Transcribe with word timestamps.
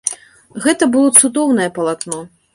Гэта 0.63 0.87
было 0.95 1.13
цудоўнае 1.23 1.69
палатно. 1.79 2.27